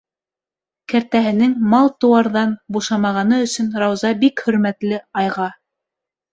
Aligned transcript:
Кәртәһенең 0.93 1.53
мал-тыуарҙан 1.73 2.57
бушамағаны 2.79 3.39
өсөн 3.49 3.71
Рауза 3.85 4.15
бик 4.25 4.47
хөрмәтле 4.49 5.03
айға. 5.25 5.51